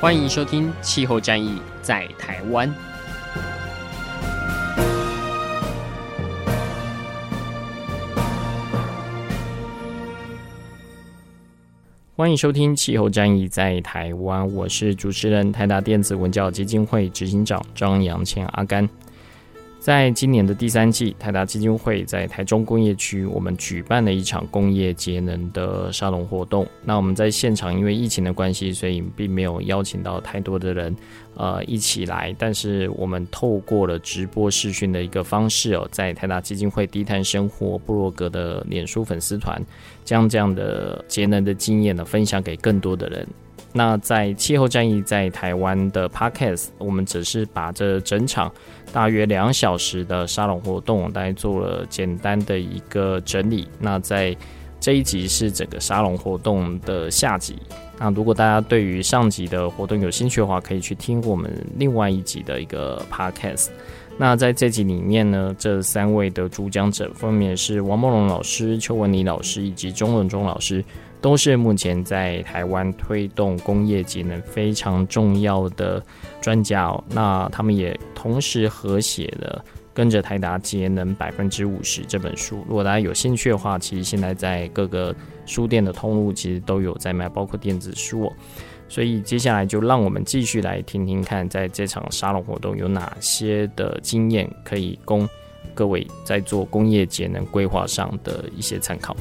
[0.00, 2.68] 欢迎收听《气候战役在台湾》。
[12.16, 18.88] 欢迎收听《气候战役在台湾》，我是主持人台达电子文教基金会执行长张扬谦阿甘。
[19.84, 26.66] 在今年的第三季，台达基金会在台中工业区，我们举办了一场工业节能的沙龙活动。
[26.82, 30.96] 那我们在现场，因为疫情的关系，所以并没有邀请到太多的人，
[31.36, 32.34] 呃，一起来。
[32.38, 39.62] 但是我们透过了直播视讯的一个方式哦，在台达基金会低碳生活部落格的脸书粉丝团，
[40.02, 43.28] 将这样的节能的经验呢，分享给更多的人。
[43.76, 48.50] 那在气候战役在台湾的 Podcast，我们只是把这整场
[48.92, 53.66] 大约两小时的沙龙活动，大概做了简单的一个整理。
[53.80, 54.34] 那在
[54.78, 57.56] 这一集是整个沙龙活动的下集。
[57.98, 63.70] 那如果大家对于上集的活动有兴趣的话，可以去听我们另外一集的一个 Podcast。
[64.16, 70.84] 那在这集里面呢，这三位的主讲者分别是王梦龙老师、邱文妮老师以及钟文忠老师。
[71.24, 76.04] 都是目前在台湾推动工业节能非常重要的
[76.38, 77.02] 专家哦。
[77.08, 79.64] 那他们也同时合写了
[79.94, 82.62] 《跟着台达节能百分之五十》这本书。
[82.68, 88.32] 如果大家有兴趣的话，其实现在在各个书店的通路其实都有在卖，包括电子书哦。
[88.86, 95.26] 所以接下来就让我们继续来听听看，在这场沙龙活动有哪些的经验可以供
[95.72, 99.16] 各位在做工业节能规划上的一些参考。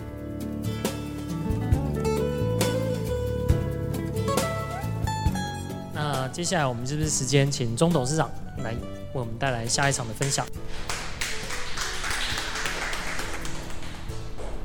[6.27, 8.29] 接下来我们是不是时间请钟董事长
[8.63, 8.77] 来为
[9.13, 10.45] 我们带来下一场的分享？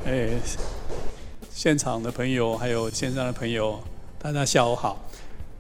[0.07, 0.29] 哎，
[1.53, 3.79] 现场的朋友还有线上的朋友，
[4.19, 5.05] 大家下午好。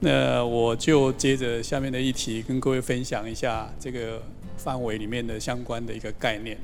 [0.01, 4.23] 那我就接着下面的议题跟各位分享一下这个
[4.57, 6.57] 范围里面的相关的一个概念。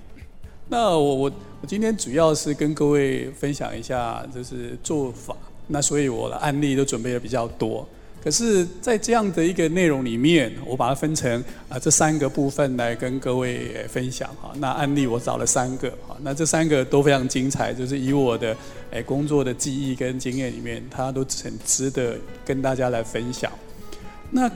[0.68, 5.36] 那我我我今天主要是跟各位分享一下就是做法，
[5.66, 7.86] 那所以我的案例都准备的比较多。
[8.24, 14.50] 可是，在这样的一个内容里面，我把它分成啊这三个部分来跟各位分享哈。
[14.56, 18.56] 那案例我找了三个哈，那这三个都非常精彩，就是以我的
[18.92, 23.52] 诶工作的记忆跟经验里面，它都很值得跟大家来分享。
[24.30, 24.48] 那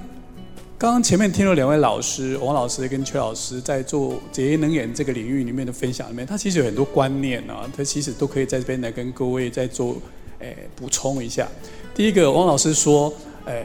[0.78, 9.98] 刚刚前面听了两位老师，王老师跟邱老师在做节能源这个领域里面的分享里面，他其实有很多观念啊，他其实都可以在这边来跟各位再做
[10.38, 11.46] 诶补充一下。
[11.94, 13.12] 第一个，王老师说。
[13.48, 13.64] 哎，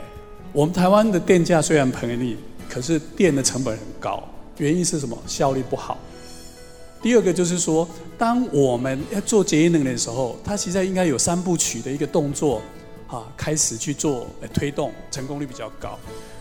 [0.53, 2.37] 我们台湾的电价虽然便宜，
[2.69, 4.23] 可是电的成本很高，
[4.57, 5.17] 原因是什么？
[5.27, 5.99] 效率不好。
[7.01, 7.85] 第二个就是说，
[8.17, 12.61] 当我们要做节能的时候，它其实应该有三部曲的一个动作，
[13.07, 15.99] 啊，开始去做推动，成功率比较高。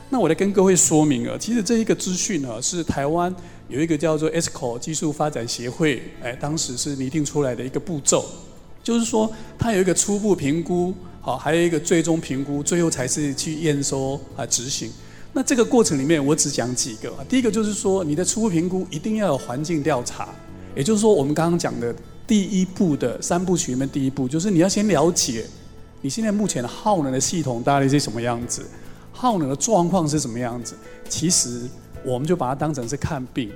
[0.09, 3.35] 那我来跟各位说明啊，其实这一个资讯呢，是台湾
[3.67, 8.25] 有一个叫做 ESCO 技术发展协会，哎，当时是拟定出来的一个步骤，
[8.85, 9.29] 就是说
[9.59, 10.95] 它有一个初步评估。
[11.25, 14.91] 好，还有一个最终评估，最后才是去验收啊执行。
[15.33, 17.12] 那这个过程里面，我只讲几个。
[17.28, 20.31] 第一个就是说，你的初步评估一定要有环境调查，
[20.75, 21.94] 也就是说，我们刚刚讲的
[22.27, 25.47] 第一步的三部曲里面第一步，就是你要先了解
[26.00, 28.66] 你现在目前的耗能的系统大概是什么样子，
[29.12, 30.75] 耗能的状况是什么样子。
[31.09, 31.69] 其实，
[32.05, 33.49] 我们就把它当成是看病，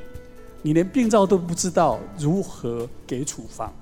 [0.63, 3.75] 你连病灶都不知道，如何给处方？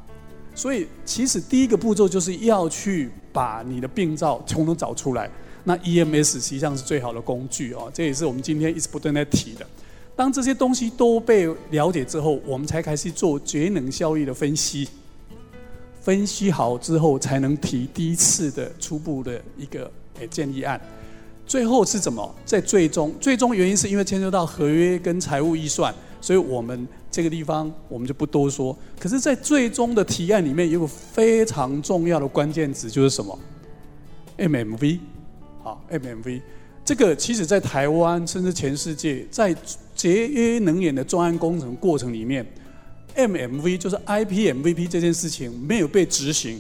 [0.55, 5.29] 所以，其实第一个步骤就是要去把你的病灶统统找出来。
[5.65, 9.67] 那 EMS 实际上是最好的工具哦，这也是我们今天一直不断在提的。
[10.15, 14.89] 当这些东西都被了解之后，我们才开始做节能效益的分析。
[16.01, 19.91] 分析好之后，才能提第一次的初步的一个
[20.21, 20.81] 诶建议案。
[21.47, 22.35] 最后是怎么？
[22.45, 25.93] 在最终，最终原因是因为牵涉到合约跟财务预算。
[26.25, 28.75] 所以我们这个地方我们就不多说。
[28.99, 33.39] 可是，在最终的提案里面，有个非常重要的关键词，就是什么
[34.39, 35.01] ？MMV，
[35.63, 36.41] 好，MMV。
[36.83, 39.55] 这个其实在台湾甚至全世界，在
[39.95, 42.47] 节约能源的专案工程过程里面
[43.15, 46.59] ，MMV 就是 IPMVP 这件事情没有被执行。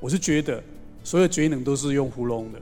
[0.00, 0.62] 我是觉得
[1.02, 2.58] 所有节能都是用糊弄的。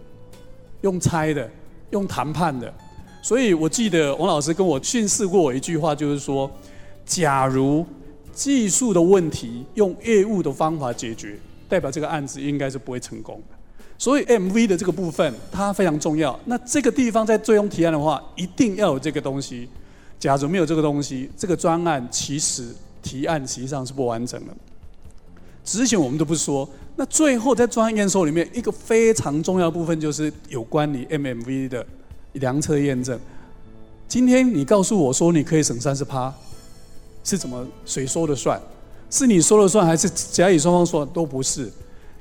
[0.80, 1.48] 用猜的，
[1.90, 2.74] 用谈判的。
[3.22, 6.50] 所以我记得王老师跟我训示过我一句话，就是说，
[7.06, 7.86] 假如
[8.32, 11.38] 技术的问题用业务的方法解决，
[11.68, 13.56] 代表这个案子应该是不会成功的。
[13.96, 16.38] 所以 MV 的这个部分它非常重要。
[16.46, 19.68] 那这个地方在最终提案的话，一定要有这个东西。
[20.18, 24.52] 假如没有这个东西，这个专案其实提案实际上是不完整的。
[25.64, 31.86] 执行我们都不说，那最后在专案验收里面，一个非常重要的部分就是有关你 MMV 的
[32.32, 33.18] 量测验证。
[34.08, 36.32] 今天你告诉我说你可以省三十趴，
[37.24, 38.60] 是怎么谁说了算？
[39.10, 41.70] 是你说了算，还是甲乙双方说都不是？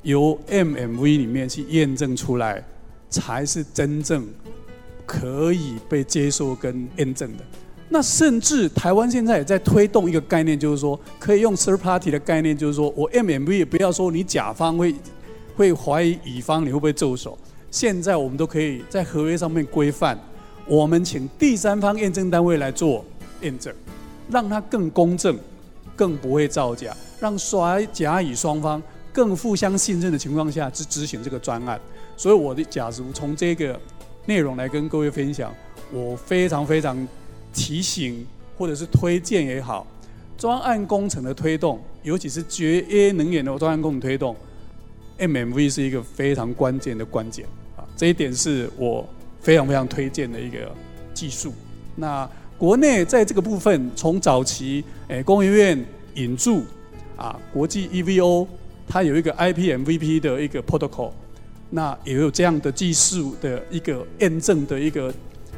[0.04, 2.64] 由 MMV 里面去验证出来，
[3.10, 4.28] 才是真正
[5.06, 7.44] 可以被接受跟验证的。
[7.90, 14.96] 那甚至台湾现在也在推动一个概念，就是说可以用 third party 的概念，就是说我 MMV 也不要说你甲方会
[15.56, 17.38] 会怀疑乙方你会不会做手。
[17.72, 20.16] 现在我们都可以在合约上面规范，
[20.68, 23.04] 我们请第三方验证单位来做
[23.42, 23.74] 验证，
[24.30, 25.36] 让它更公正，
[25.96, 28.80] 更不会造假，让甩甲乙双方
[29.12, 31.82] 更互相信任的情况下去执行这个专案。
[32.16, 33.80] 所以我的假如从这个
[34.28, 35.52] 内容来跟各位分享，
[35.92, 37.08] 我非常非常。
[37.54, 38.26] 提醒
[38.58, 39.86] 或者是推荐也好，
[40.38, 44.34] 专案工程的推动，尤其是节约能源的专案工程推动
[45.20, 47.46] ，MMV 是一个非常关键的关键，
[48.02, 49.08] 这一点是我
[49.42, 50.76] 非常非常推荐的一个
[51.14, 51.54] 技术。
[51.96, 52.28] 那
[52.58, 56.64] 国内在这个部分，从早期诶工研院引入
[57.16, 58.48] 啊，国际 EVO
[58.88, 61.12] 它有一个 IPMVP 的一个 protocol，
[61.70, 65.14] 那也有这样的技术的一个验证的一个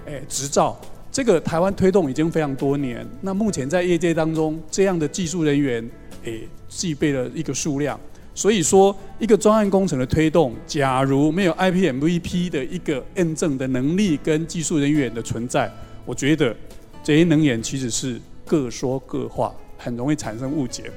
[0.06, 0.78] 诶执照。
[1.14, 5.90] 这个台湾推动已经非常多年，那目前在业界当中，这样的技术人员
[6.26, 7.98] 诶具备了一个数量。
[8.36, 15.72] 所以说，一个专案工程的推动，假如没有 IPMVP 的一个验证的能力跟技术人员的存在，
[16.06, 16.56] 我觉得
[17.04, 20.92] 这些能源其实是各说各话，很容易产生误解。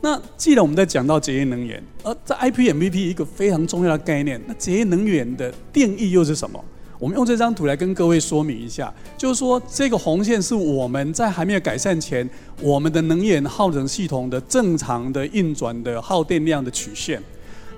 [0.00, 6.64] 那既然我们在讲到节约能源，而在 IPMVP 一个非常重要的概念，那节约能源的定义又是什么？
[6.98, 12.28] 我们用这张图来跟各位说明一下，就是说这个红线是我们在还没有改善前，
[12.60, 17.22] 我们的能源耗能系统的正常的运转的耗电量的曲线。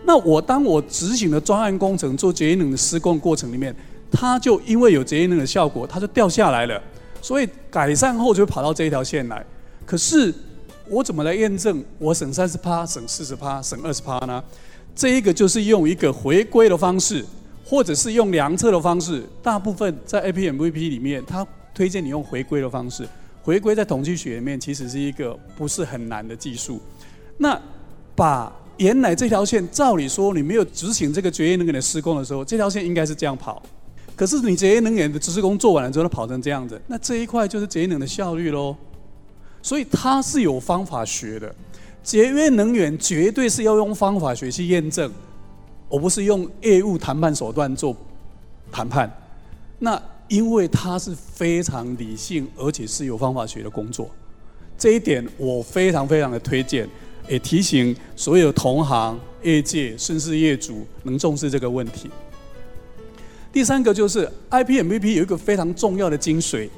[0.04, 3.74] 那我当我执行的专案工程做节能的施工过程里面，
[4.10, 6.80] 它就因为有节能的效果，它就掉下来了。
[7.20, 9.44] 所以改善后就跑到这一条线来。
[9.84, 10.32] 可是
[10.88, 14.42] 我怎么来验证我省三十趴、省四十趴、省二十趴呢？
[14.94, 17.24] 这一个就是用一个回归的方式。
[17.68, 23.06] 或者是用量测的方式，大部分在 A P M V P 里面，它推荐你用回归的方式。
[23.42, 26.80] 回归在统计学里面其实是一个不是很难的技术。
[27.36, 27.60] 那
[28.16, 33.62] 把原来这条线，照理说你没有执行这个节约能源的施工的时候，这条线应该是这样跑。
[34.16, 38.74] 可是你节约能源的施工做完了之后，它跑成这样子，那这一块就是节能的效率喽。
[39.60, 41.54] 所以它是有方法学的，
[42.02, 45.12] 节约能源绝对是要用方法学去验证。
[45.88, 47.96] 我不是用业务谈判手段做
[48.70, 49.10] 谈判，
[49.78, 54.10] 那因为它是非常理性，而且是有方法学的工作，
[54.76, 56.86] 这一点我非常非常的推荐，
[57.26, 62.10] 也提醒所有同行、业界甚至业主能重视这个问题。
[63.50, 66.68] 第三个就是 IPMVP 有一个非常重要的精髓，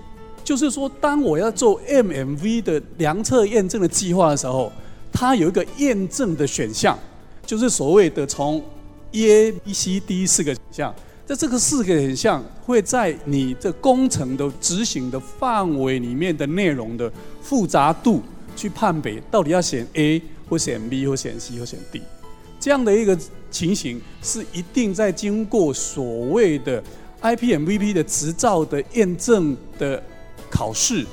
[0.45, 4.71] 就是说当我要做 MMV 的量测验证的计划的时候，
[5.13, 6.97] 它有一个验证的选项，
[7.45, 8.63] 就是所谓的从
[9.13, 10.95] E、A、B、C、D 四个选项，
[11.27, 17.11] 在这个四个选项会在你这工程的执行的范围里面的内容的
[17.43, 18.23] 复杂度
[18.55, 22.03] 去判别，到底要选 A 或选 B 或选 C 或选 D，
[22.59, 23.19] 这样的一个
[23.51, 26.83] 情形是一定在经过所谓的
[27.21, 30.03] IPMVP 的执照的验证的
[30.49, 31.05] 考试，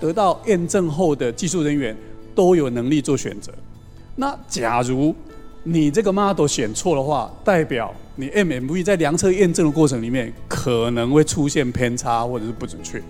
[0.00, 1.96] 得到验证后的技术人员
[2.34, 3.52] 都有能力做选择。
[4.16, 5.14] 那假如
[5.62, 13.02] 你这个 model 选错的话，代表你 MMV 在量测验证的过程里面可能会出现偏差或者是不准确。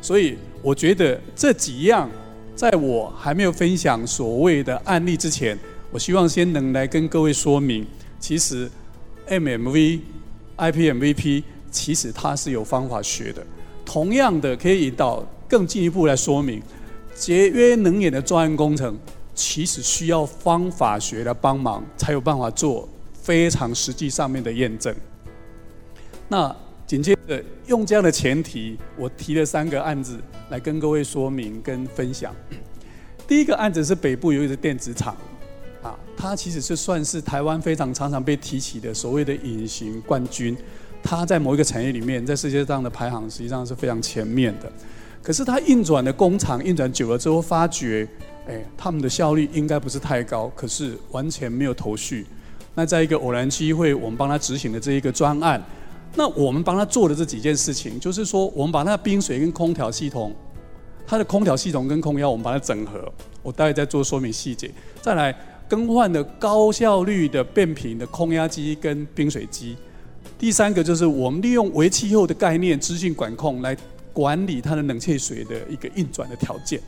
[0.00, 2.08] 所以我觉得这几样，
[2.54, 5.58] 在我还没有分享所谓的案例之前，
[5.90, 7.84] 我希望先能来跟各位说明，
[8.20, 8.70] 其实
[9.28, 10.00] MMV、
[10.56, 13.44] IPMVP 其实它是有方法学的。
[13.84, 16.62] 同样的，可以引导更进一步来说明
[17.14, 18.96] 节约能源的专案工程。
[19.34, 24.94] 其实需要方法学的帮忙，才有办法做非常实际上面的验证。
[26.28, 26.54] 那
[26.86, 30.18] 紧接着用这样的前提，我提了三个案子
[30.50, 32.34] 来跟各位说明跟分享。
[33.26, 35.16] 第一个案子是北部有一个电子厂，
[35.82, 40.56] 啊，它其实是算是台湾非常常常被提起的所谓的隐形冠军。
[41.02, 44.70] 它在某一个产业里面，在世界上的排行实际上是非常前面的。
[45.22, 48.06] 可是它运转的工厂运转久了之后，发觉，
[48.48, 52.26] 哎，他们的效率应该不是太高，可是完全没有头绪。
[52.74, 55.62] 那在一个偶然机会，我们帮他执行的这一个专案，
[56.16, 60.34] 那我们帮他做的这几件事情，就是说，我们把那冰水跟空调系统，
[61.06, 63.12] 它的空调系统跟空压，我们把它整合。
[63.42, 64.70] 我待会再做说明细节。
[65.00, 65.32] 再来
[65.68, 69.76] 更换的高效率的变频的空压机跟冰水机。
[70.38, 73.76] 第三个就是我们利用为气候的概念，资讯管控来。
[74.14, 76.78] 管理它的冷却水的一个运转的条件，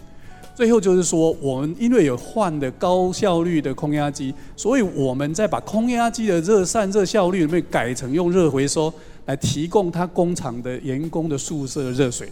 [0.54, 8.92] 最后就是说，我们因为有换的高效率的空压机，所以我们再把空压机的热散热效率里面改成用热回收
[9.26, 12.28] 来提供它工厂的员工的宿舍的热水。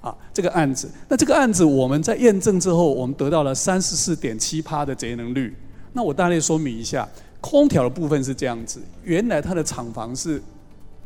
[0.00, 5.54] 啊，这个案子，那这个案子我们在验证之后，我们得到了三十四点七趴的节能率。
[5.92, 7.08] 那我大概说明一下，
[7.40, 10.42] 空调的部分是这样子，原来它的厂房是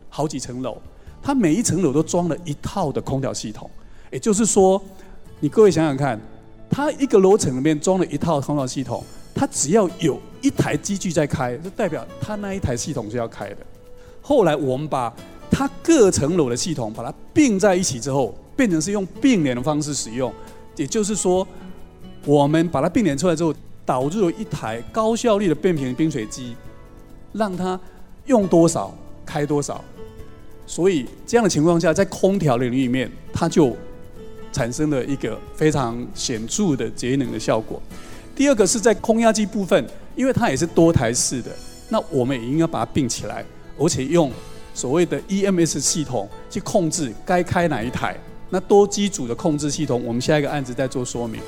[0.08, 0.78] 好几层楼。
[1.22, 3.68] 它每一层楼都装了一套的空调系统，
[4.10, 4.80] 也就是说，
[5.40, 6.18] 你各位想想看，
[6.68, 9.02] 它一个楼层里面装了一套空调系统，
[9.34, 13.58] 它只要有一台机具在开，就代表它那一台系统是要开的。
[14.20, 15.14] 后来我们把
[15.50, 20.32] 它各层楼的系统把它并在一起之后，变成是用并联的方式使用，
[20.76, 21.46] 也就是说，
[22.24, 23.54] 我们把它并联出来之后，
[23.84, 26.56] 导入了一台高效率的变频冰水机，
[27.32, 27.78] 让它
[28.26, 28.92] 用多少
[29.24, 29.82] 开多少。
[30.66, 33.76] 所以这样的情况下，在空调领域里面，它就
[34.56, 37.78] 产生了一个非常显著的节能的效果。
[38.34, 41.50] 第二个是在空压机部分，因为它也是多台式的，
[41.90, 43.44] 那我们也应该把它并起来，
[43.78, 44.32] 而且用
[44.72, 48.16] 所谓的 EMS 系统去控制该开哪一台。
[48.48, 51.38] 那多机组的控制系统，我们下一个案子再做说明。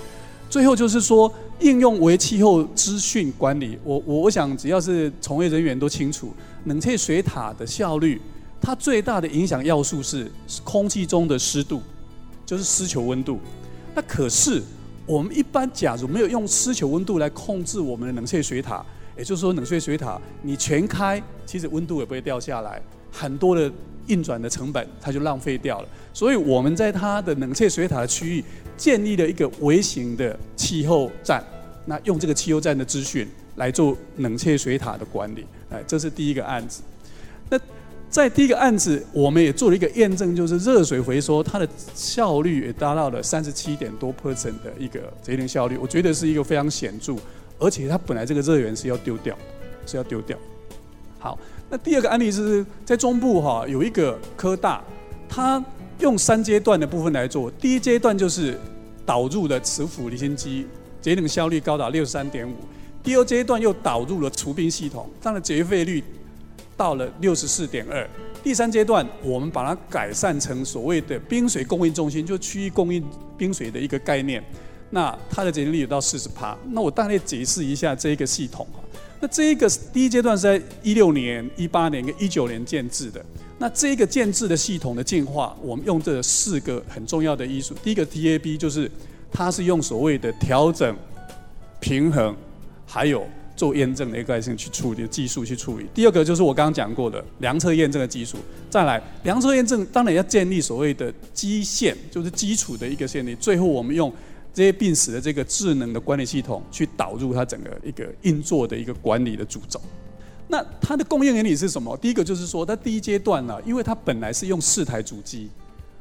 [0.50, 6.35] 最后就是说，应用为气候资讯管理，我我我想只要是从业人员都清楚，
[6.67, 8.21] 冷却水塔的效率。
[8.61, 10.29] 它最大的影响要素是
[10.65, 11.81] 空气中的湿度，
[12.49, 13.38] 就是湿球温度。
[13.95, 14.62] 那可是
[15.05, 18.83] 我们一般假如没有用湿球温度来控制我们的冷却水塔，
[19.19, 22.81] 也就是说冷却水塔你全开，其实温度也不会掉下来，
[23.12, 23.71] 很多的
[24.07, 25.88] 运转的成本它就浪费掉了。
[26.14, 28.43] 所以我们在它的冷却水塔的区域
[28.78, 31.45] 建立了一个微型的气候站，
[31.85, 35.45] 那用这个气候站的资讯来做冷却水塔的管理。
[35.69, 36.81] 哎，这是第一个案子。
[37.50, 37.61] 那
[38.11, 47.17] 在第一个案子，我们也做了一个验证，就是热水回收，它的效率也达到了三十七点多 percent 的一个节能效率，我觉得是一个非常显著，
[47.59, 49.37] 而且它本来这个热源是要丢掉，
[49.85, 50.38] 是要丢掉。
[51.19, 51.38] 好，
[51.69, 54.83] 那第二个案例是在中部哈，有一个科大，
[55.29, 55.62] 它
[56.00, 58.59] 用三阶段的部分来做，第一阶段就是
[59.05, 60.67] 导入了磁浮离心机，
[61.03, 62.55] 节能效率高达六十三点五，
[63.03, 66.03] 第二阶段又导入了除冰系统，它的节费率。
[66.78, 68.08] 到了六十四点二，
[68.40, 73.04] 第三阶段我们把它改善成所谓的冰水供应中心，就区域供应
[73.37, 74.42] 冰水的一个概念。
[74.90, 76.56] 那它的节能率有到四十趴。
[76.70, 78.78] 那我大概解释一下这一个系统啊。
[79.20, 83.23] 那这一个第一阶段是在一六年、一八年跟一九年建制的。
[83.58, 87.75] 那这一个建制的系统的进化，我们用这四个很重要的因素。
[87.82, 88.88] 第一个 TAB 就是
[89.32, 90.97] 它是用所谓的调整、
[91.80, 92.37] 平衡，
[92.87, 93.26] 还有。
[93.59, 95.87] 做验证的一个概念去处理技术去处理。
[95.93, 98.38] 第二个就是我刚刚讲过的量测验证的技术。
[98.71, 103.35] 再来，量测验证当然要建立所谓的基线，就是基础的一个线理。
[103.35, 104.12] 最后，我们用
[104.55, 109.81] 这些病史的这个智能的管理系统去导入它整个一个运作的一个管理的主轴。
[110.47, 111.95] 那它的供应原理是什么？
[111.99, 115.50] 第一个就是说，它第一阶段呢，因为它本来是用四台主机，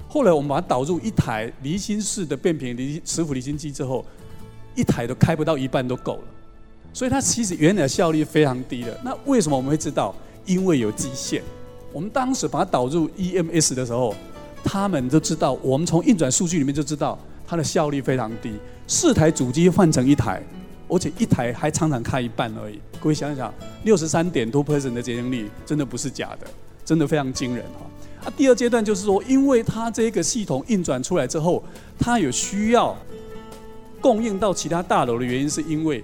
[0.08, 4.06] 后来我们把它导入一台离心式的变频离磁浮离心机之后，
[4.76, 6.24] 一台都开不到一半都够了。
[6.98, 9.00] 所以它其实原来的效率非常低的。
[9.04, 10.16] 那为什么我们会知道？
[10.48, 11.44] 因为有基线。
[11.94, 14.16] 我们当时把它导入 EMS 的时候，
[14.64, 15.54] 他们都知道。
[15.62, 18.54] 我们从运转数据里面就知道它的效率非常低。
[18.88, 20.42] 四台主机换成一台，
[20.88, 22.80] 而且一台还常常开一半而已。
[23.00, 26.48] 各位想想，六十三点多 percent 的节能率，真的不是假的，
[26.84, 28.26] 真的非常惊人哈。
[28.26, 31.64] 啊，第二阶段就是说，因为它这个系统运转出来之后，
[32.00, 32.98] 它有需要
[34.02, 36.04] 供应到其他大楼的原因，是因为。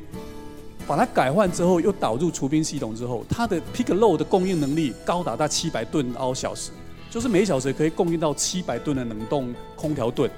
[0.88, 6.72] 把它改换之后，又导入除冰系统之后，它的 pick low 的供应能力高达到七百吨凹小时，
[7.10, 10.30] 就是每小时可以供应到七百吨的冷冻空调吨。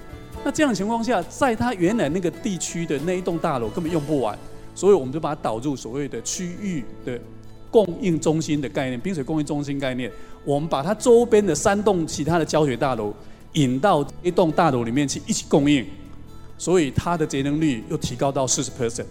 [0.44, 4.38] 那这样的情况下，在它原来那个地区的那一栋大楼根本用不完，
[4.76, 7.20] 所以我们就把它导入所谓的区域的
[7.72, 10.12] 供应中心的概念，冰水供应中心概念。
[10.44, 13.12] 我们把它周边的三栋其他的胶水大楼
[13.54, 15.84] 引到一栋大楼里面去一起供应，
[16.58, 19.06] 所以它的节能率又提高到四十 percent。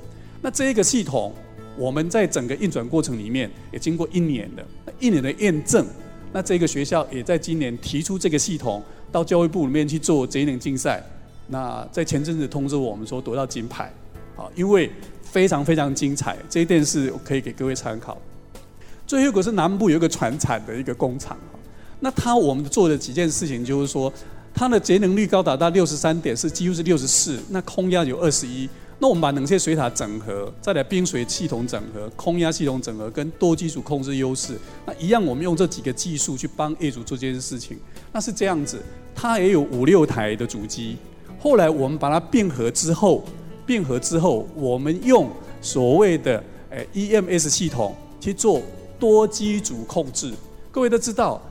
[0.45, 1.33] 那这一个系统，
[1.75, 4.63] 我们在整个运转过程里面也经过一年的
[5.01, 5.87] 一年的验证，
[6.35, 11.03] 那这个学校也在今年提出这个系统到教育部里面去做节能竞赛。
[11.47, 13.91] 那在前阵子通知我们说夺到金牌，
[14.37, 14.91] 啊，因为
[15.23, 18.19] 非常非常精彩，这一件事可以给各位参考。
[19.07, 21.39] 最后一个是南部有一个船产的一个工厂，
[22.01, 24.13] 那他我们做的几件事情就是说，
[24.53, 28.69] 它的节能率高达到六十三点四，几乎是六十四，那空压有二十一。
[28.99, 37.79] 那我们把冷却水塔整合，再来冰水系统整合、空压系统整合跟多机组控制优势，那一样我们用这几个技术去帮业主做这件事情。
[38.13, 38.81] 那是这样子，
[39.15, 40.97] 它也有五六台的主机。
[41.39, 43.23] 后来我们把它并合之后，
[43.67, 45.29] 并合之后，我们用
[45.61, 48.63] 所谓的诶 EMS 系统去做
[48.99, 50.33] 多机组控制。
[50.71, 51.43] 各位都知道，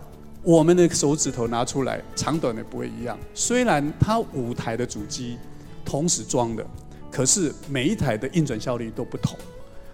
[0.42, 3.18] 我们的手指头拿出来长短也不会一样。
[3.34, 5.38] 虽然它五台的主机
[5.86, 6.66] 同时装的，
[7.14, 9.38] 可是每一台的运转效率都不同。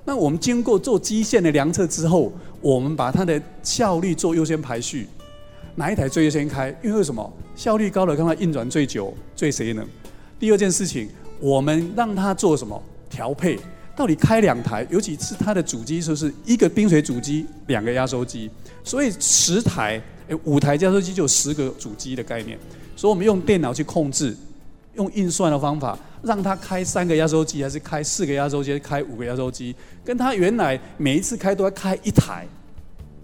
[0.06, 5.06] 那我们经过做基线的量测之后，我们把它的效率做优先排序。
[5.76, 6.74] 哪一台最优先开？
[6.82, 7.32] 因为什么？
[7.56, 9.86] 效率高的，让它运转最久、最节能。
[10.40, 11.10] 第二件事情，
[11.42, 13.60] 我们让它做什么调配？
[13.96, 18.50] 到底开两台，尤其是它的主机，就是一个冰水主机，两个压缩机？
[18.82, 22.58] 所以十台，诶，五台压缩机就有十个主机的概念。
[22.96, 24.36] 所以我们用电脑去控制，
[25.00, 29.75] 用运算的方法，让他开三个压缩机，还是开四个压缩机，开五个压缩机？
[30.06, 32.46] 跟他原来每一次开都要开一台。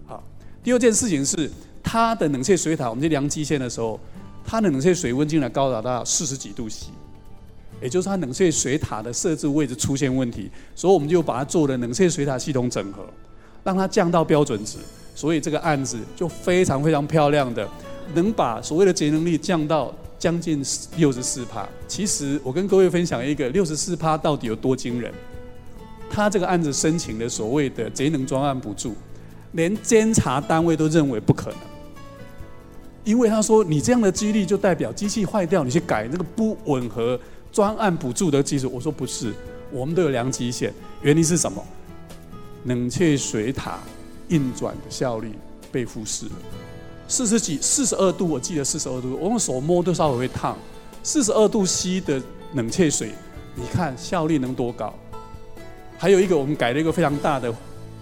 [0.07, 0.23] 好，
[0.63, 1.51] 第二件事情是。
[1.87, 3.97] 他的冷却水塔，我们去量基线的时候，
[4.43, 6.87] 它的冷却水温竟然高达到四十几度 C，
[7.79, 13.05] 也就是它冷却水塔的设置位置出现问题，所以我们就把它做了冷却水塔系统整合，
[13.63, 14.79] 让它降到标准值，
[15.13, 17.69] 所以这个案子就非常非常漂亮的，
[18.15, 20.63] 能把所谓的节能率降到将近
[20.97, 21.67] 六十四趴。
[21.87, 25.13] 其实我跟各位分享一个六十四趴到底有多惊人，
[26.09, 28.95] 他这个案子申请的所谓的节能专案补助，
[29.53, 31.59] 连监察单位都认为不可能。
[33.03, 37.19] 因为他说，你这样的几率就代表机器坏掉，你去改那个不吻合
[37.51, 38.69] 专案补助的技术。
[38.73, 39.31] 我说不是，
[39.71, 41.63] 我们都有量极限，原因是什么？
[42.63, 43.77] 冷却水塔
[44.29, 45.33] 运转的效率
[45.71, 46.31] 被忽视了，
[47.07, 50.57] 四十几、四十二度，我记得四十二度，我用手摸都稍微会烫。
[51.03, 52.21] 四十二度 C 的
[52.53, 53.11] 冷却水，
[53.55, 54.93] 你看效率能多高？
[55.97, 57.53] 还有一个，我们改了一个非常大的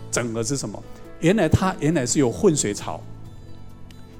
[0.09, 0.81] 整合是什么？
[1.19, 3.01] 原来它原来是有混水槽。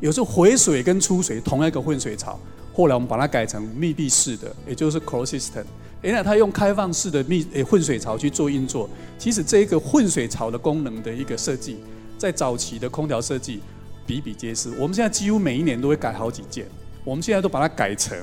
[0.02, 2.38] 有时候回水跟出水同一个混水槽，
[2.74, 5.64] 后来我们把它改成密闭式的，也就是 closed system。
[6.02, 8.90] 原来它用开放式的密诶混水槽去做运作。
[9.18, 11.78] 其实这一个混水槽的功能的一个设计，
[12.18, 13.62] 在早期的空调设计
[14.06, 14.70] 比比皆是。
[14.72, 16.66] 我们现在几乎每一年都会改好几件。
[17.04, 18.18] 我们现在都把它改成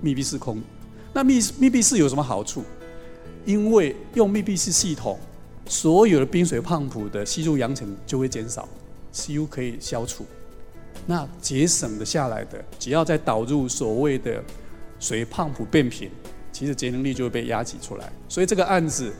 [0.00, 0.62] 密闭式空。
[1.12, 2.62] 那密密闭式有什么好处？
[3.44, 5.18] 因为用密闭式系统，
[5.66, 8.68] 所有的冰水胖浦的吸入扬尘就会减少
[9.12, 10.26] ，CO 可以消除。
[11.06, 14.42] 那节省的下来的，只要再导入所谓的
[14.98, 16.10] 水胖浦变频，
[16.52, 18.12] 其实节能率就会被压挤出来。
[18.28, 19.12] 所以这个案子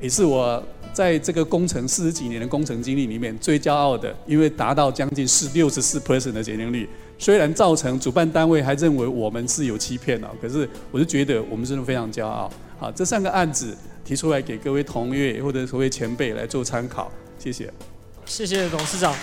[0.00, 6.88] 也是我在这个工程四十几年的工程经历里面最骄傲的，因为达到将近是六十四 percent 的节能率。
[7.18, 12.50] 虽然造成主办单位还认为我们是有欺骗了，可是我就觉得我们真的非常骄傲。
[12.78, 17.72] 好，这三个案子提出来给各位同业或者所谓前辈来做参考，谢谢。
[18.26, 19.14] 谢谢董事长。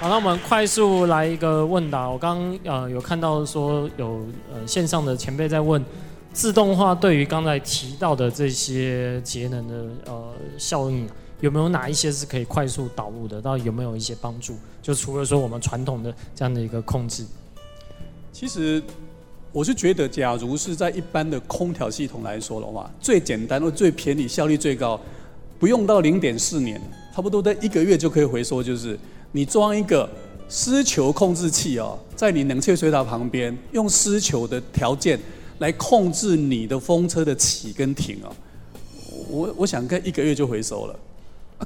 [0.00, 2.08] 好，那我们快速来一个问答。
[2.08, 5.84] 我刚呃有看到说有呃线上的前辈在问，
[6.34, 11.08] 自动化对于刚才提到的这些节能的呃效应，
[11.40, 13.40] 有没有哪一些是可以快速导入的？
[13.40, 14.56] 到底有没有一些帮助？
[14.82, 17.24] 就除了说我们传统的这样的一个控制，
[18.32, 18.82] 其实
[19.52, 25.00] 我是觉得，假如是在一般的空调系统来说的话，最简单或最便宜、效率最高，
[25.58, 26.80] 不用到零点四年，
[27.14, 28.98] 差不多在一个月就可以回收，就是。
[29.36, 30.08] 你装一个
[30.48, 35.18] 湿球控制器哦，在你冷却水塔旁边，用湿球的条件
[35.64, 38.28] 来控制你的风车的起跟停哦。
[39.30, 40.94] 我我想看一个月就回收了，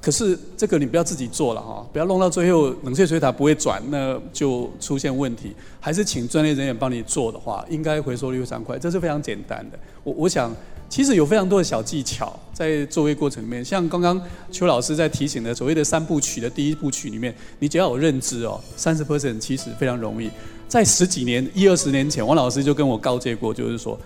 [0.00, 5.52] 可是这个你不要自己做了哈，不要弄到最后冷却水塔不会转，那就出现问题。
[5.80, 9.78] 还是请专业人员帮你做的话，应该回收率非常快，这是非常简单的。
[10.04, 10.54] 我我想。
[10.90, 14.18] 其实有非常多的小技巧在作业过程里面，像刚刚
[14.50, 20.30] 邱老师在提醒的所谓的三部曲的第一部曲里面，你只要有认知哦，三十 percent 其实非常容易。
[20.68, 23.98] 在十几年、一二十年前，王老师就跟我告诫过，就是说，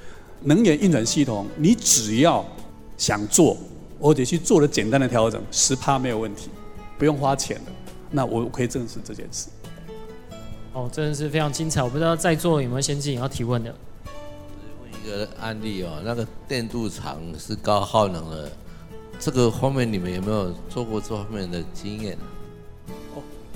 [0.42, 2.44] 能源运转系统，你只要
[2.96, 3.56] 想做，
[4.00, 6.48] 或者去做了简单的调整，十趴没有问题，
[6.96, 7.72] 不用花钱的，
[8.12, 9.48] 那我可以证实这件事。
[10.72, 13.74] 哦，真的是非常精彩，我不知道在座有没有先进要提问的。
[14.92, 18.50] 一个案例哦，那个电镀厂是高耗能的，
[19.18, 22.14] 这个方面你们有没有做过这方面的经验？
[22.14, 22.41] 哦，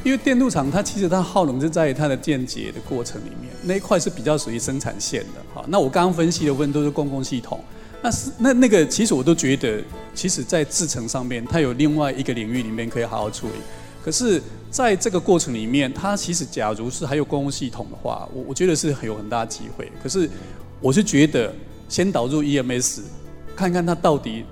[0.07, 5.43] 因为电镀厂它其实它耗能是在它的电解的过程里面，那一块是比较属于生产线的。
[5.53, 7.59] 哈，那我刚刚分析的部分都是公共系统，
[8.01, 9.83] 那是那那个其实我都觉得，
[10.15, 13.55] 其实在制程上面它有另外一个领域里面可以好好处理。
[14.01, 14.41] 可是
[14.71, 19.91] 在这个过程里面，它其实假如是还有公共系统的话，我我觉得是很有很大机会。
[20.01, 20.31] 可是
[20.81, 21.53] 我是觉得
[21.89, 23.01] 先导入 EMS，
[23.57, 24.45] 看看它到底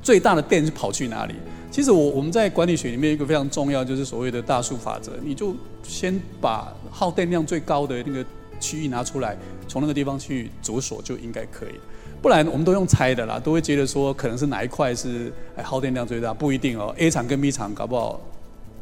[0.00, 1.34] 最大的电是跑去哪里。
[1.76, 5.12] 其实我我们在管理学里面一个非常重要，就是所谓的大数法则。
[5.22, 8.24] 你就先把耗电量最高的那个
[8.58, 9.36] 区域拿出来，
[9.68, 11.74] 从那个地方去着手就应该可以。
[12.22, 16.94] 不然我们都用猜的啦，都会觉得说可能是哪一块是哎耗电量最大，不一定哦。
[16.96, 18.18] A 厂跟 B 厂搞不好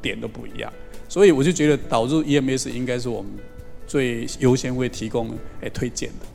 [0.00, 0.72] 点都不一样，
[1.08, 3.32] 所以我就觉得导入 EMS 应该是我们
[3.88, 5.30] 最优先会提供
[5.60, 6.26] 哎推荐的。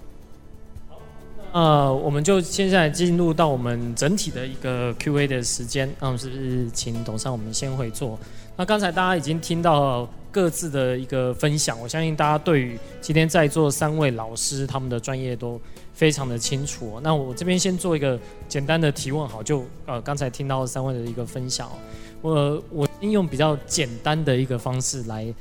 [1.52, 5.90] 呃，我们就现在进入到我们整体的一个 Q&A 的时间。
[6.00, 8.20] 那我们是不是请董事长我们先回座？
[8.56, 15.60] 那刚才大家已经听到各自的一个分享，我相信大家对于今天在座三位老师他们的专业都
[15.94, 17.00] 非常的清楚。
[17.02, 21.72] 那我这边先做一个简单的提问，好，就呃刚才听到三位的一个分享，
[22.22, 25.34] 我我应用比较简单的一个方式来。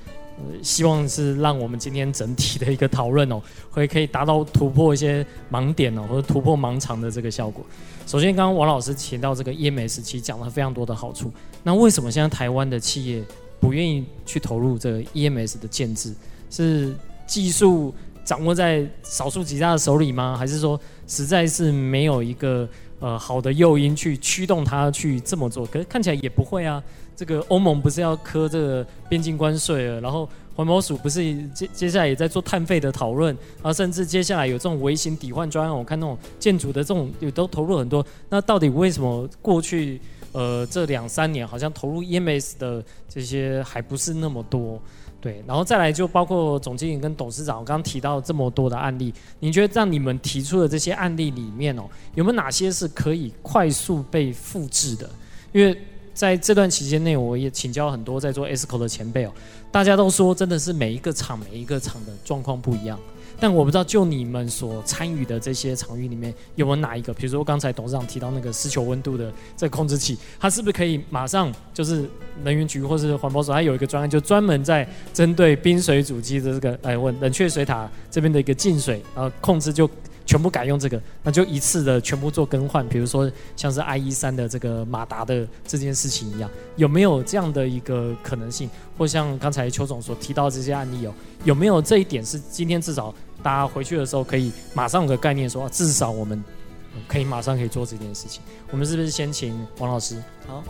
[0.62, 7.64] 希望是让我们今天整体的一个讨论哦，会可以达到突破一些盲点哦，或者突破盲肠的这个效果。
[8.06, 11.30] 首先，刚刚王老师提到这个 EMS，其实讲了非常多的好处。
[11.62, 13.22] 那为什么现在台湾的企业
[13.60, 16.14] 不愿意去投入这个 EMS 的建制？
[16.50, 16.94] 是
[17.26, 20.36] 技术掌握在少数几家的手里吗？
[20.38, 22.66] 还是说实在是没有一个
[23.00, 25.66] 呃好的诱因去驱动它去这么做？
[25.66, 26.82] 可是看起来也不会啊。
[27.18, 38.06] 这个欧盟不是要课这个边境关税了，然后环保署不是接接下来也在做碳费的讨论，啊，甚至接下来有这种微型抵换专案，我看那种建筑的这种也都投入很多。
[38.28, 40.00] 那到底为什么过去
[40.30, 44.80] 呃这两三年好像投入 EMS 的这些还不是那么多？
[45.20, 51.82] 对，然后再来就包括总经理跟董事长，我刚刚提到这么多的案例，你觉得让你们提出的这些案例里面哦，
[52.14, 55.10] 有没有哪些是可以快速被复制的？
[55.50, 55.76] 因为
[56.18, 59.32] 在这段期间内，我也请教很多在做 ESCO 的前辈哦，
[59.70, 62.98] 大家都说真的是每一个厂每一个厂的状况不一样，
[63.38, 72.10] 但我不知道就你们所参与的这些场域里面有没有哪一个，比如说刚才董事长提到那个湿球温度的这控制器，它是不是可以马上就是
[72.42, 79.88] 能源局或是环保署，它有一个专案就专门在针对冰水主机的这个哎问冷却水塔这边的一个进水，然后控制就。
[80.28, 82.86] 全部改用这个，那就一次的全部做更换。
[82.86, 88.68] 比如说像是 IE 三的这个马达的这件事情一样，有没有这样的一个可能性？
[88.98, 91.14] 或像刚才邱总所提到这些案例有，
[91.44, 96.44] 有没有这一点是今天至少大家回去的时候可以马上有个概念，说至少我们
[97.08, 98.42] 可以马上可以做这件事情。
[98.70, 100.22] 我们是不是先请王老师？
[100.46, 100.62] 好。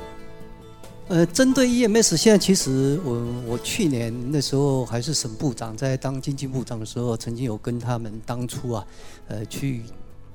[1.09, 8.87] 呃，针对 EMS，现在其实我我去年那时候还是省部长，在当经济部长的时候，曾经有跟他们当初啊，
[9.27, 9.85] 呃，去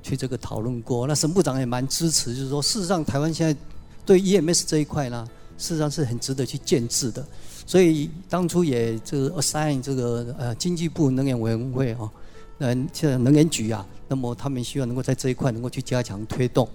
[0.02, 1.06] 去这个讨论过。
[1.06, 3.56] 那省部长也蛮支持，就是说，事实上台湾现在
[4.04, 5.24] 对 EMS 这一块呢，
[5.56, 7.24] 事实上是很值得去建制的。
[7.64, 12.10] 所以当初也这个 assign 这个呃经济部能源委员会啊，
[12.58, 16.68] 呃，现在能源局啊，那么他们希望能够在这一块能够去加强推动。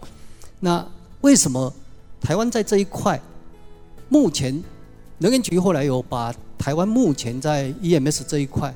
[0.62, 0.88] 那
[1.20, 1.74] 为什么
[2.22, 3.20] 台湾在这一块？
[4.10, 4.64] 目前，
[5.20, 8.74] 能源局后来有把台湾目前在 EMS 这一块，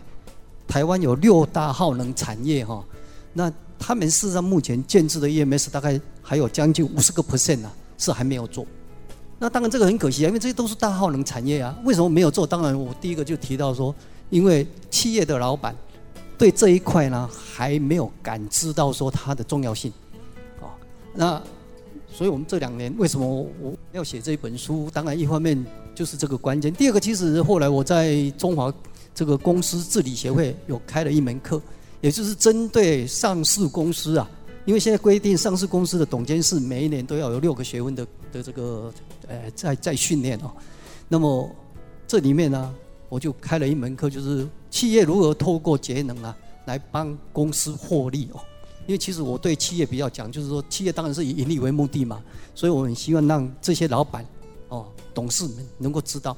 [0.68, 2.86] 台湾有六大耗能产业哈，
[3.34, 8.66] 那他们事实上目前建制的 EMS 大概还有将近五十个 percent 啊，是还没有做。
[9.40, 12.46] 那当然这个很可惜啊，因为这些都是大耗能产业啊，为什么没有做？
[12.46, 13.94] 当然我第一个就提到说，
[14.30, 15.76] 因为企业的老板
[16.38, 19.92] 对这一块呢还没有感知到说它的重要性，
[20.62, 20.70] 啊，
[21.14, 21.42] 那。
[22.14, 23.28] 所以我们这两年为什么
[23.60, 24.88] 我要写这本书？
[24.94, 26.72] 当然，一方面就是这个关键。
[26.72, 28.72] 第二个，其实后来我在中华
[29.16, 31.60] 这个公司治理协会有开了一门课，
[32.02, 34.30] 也就是针对上市公司啊，
[34.66, 38.94] 因为现在规定上市公司的董监事每一年都要有六个学分的的这个
[39.28, 40.52] 呃在在训练哦。
[41.10, 41.50] 那么
[42.08, 42.74] 这里面呢，
[43.10, 48.40] 我就开了一门课，就是企业如何透过节能啊来帮公司获利哦。
[48.86, 52.22] 因为其实我对企业比较讲，就是说企业当然是以盈利为目的嘛，
[52.54, 54.26] 所以我很希望让这些老板、
[54.70, 56.36] 哦董事们能够知道，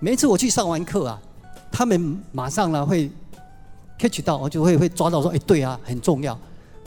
[0.00, 1.22] 每一次我去上完课啊，
[1.70, 3.08] 他们马上呢会
[3.96, 6.36] catch 到，我就会会抓到说，哎，对啊，很重要。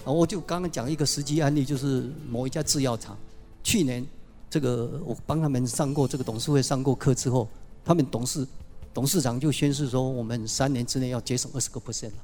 [0.04, 3.18] 我就刚刚讲一个实际案例，就是某一家制药厂，
[3.64, 4.06] 去年
[4.50, 7.48] 这个我帮他们上过这个董事会上过课之后，
[7.86, 8.46] 他们董事
[8.94, 12.18] 董事长就宣誓说，我们三年之内要节省二十个 percent 了。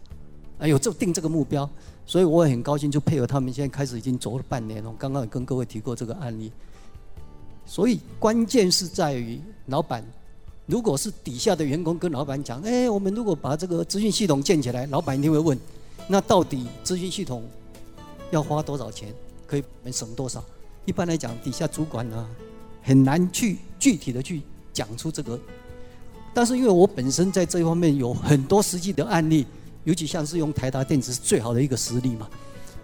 [0.59, 1.69] 哎呦，就定这个目标，
[2.05, 3.53] 所以我也很高兴，就配合他们。
[3.53, 4.93] 现在开始已经走了半年了。
[4.97, 6.51] 刚刚也跟各位提过这个案例，
[7.65, 10.03] 所以关键是在于老板
[10.65, 15.57] 如果是底下的员工跟老板讲，哎，我们如果把这个资讯系统建起来，老板一定会问，
[16.07, 17.43] 那到底资讯系统
[18.31, 19.13] 要花多少钱，
[19.45, 20.43] 可以省多少？
[20.85, 22.27] 一般来讲，底下主管呢
[22.81, 24.41] 很难去具体的去
[24.73, 25.39] 讲出这个。
[26.33, 29.45] 但是因为我本身在这一方面有很多实际的案例，
[29.87, 32.27] 尤其像是用台达电子是最好的一个实例嘛。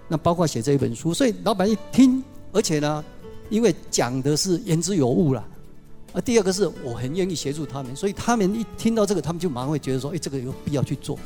[0.07, 3.03] 那包括写这一本书，所以老板一听，而且呢，
[3.49, 5.45] 因为讲的是言之有物了。
[6.13, 11.17] 啊，第二个是我很愿意协助他们，所以他们一听到这个，他们就马上会觉得说，哎，这个有必要去做，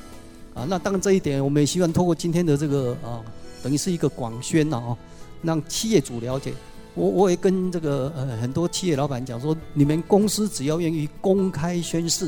[0.56, 3.22] 啊，那当然这一点我们也希望通过今天的这个啊，
[3.62, 4.98] 等于是一个广宣呐，啊，
[5.44, 6.54] 让企业主了解。
[6.96, 12.28] 我我也跟这个呃很多企业老板讲说，你们公司只要愿意公开宣誓，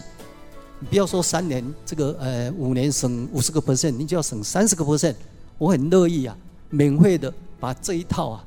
[0.80, 5.15] 你不要说三年，这个呃五年省五十个 percent，你就要省三十个 percent，
[5.58, 6.38] 我很乐意啊，
[6.70, 8.46] 免费的把这一套啊，